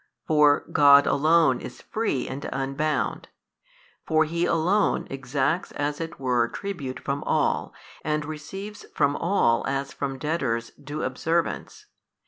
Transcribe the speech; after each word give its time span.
For 0.25 0.65
God 0.71 1.05
Alone 1.05 1.59
is 1.61 1.83
free 1.83 2.27
and 2.27 2.49
unbound: 2.51 3.27
for 4.07 4.25
He 4.25 4.45
Alone 4.47 5.05
exacts 5.11 5.71
as 5.73 6.01
it 6.01 6.19
were 6.19 6.47
tribute 6.47 6.99
from 6.99 7.21
all, 7.23 7.71
and 8.03 8.25
receives 8.25 8.83
from 8.95 9.15
all 9.15 9.63
as 9.67 9.93
from 9.93 10.17
debtors 10.17 10.71
due 10.71 11.03
observance. 11.03 11.85